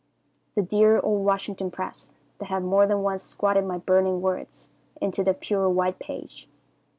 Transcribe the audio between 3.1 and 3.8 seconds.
squatted my